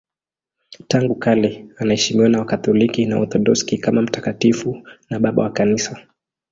[0.87, 6.07] Tangu kale anaheshimiwa na Wakatoliki na Waorthodoksi kama mtakatifu na Baba wa Kanisa.